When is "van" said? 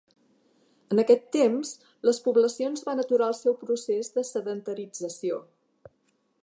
2.89-3.05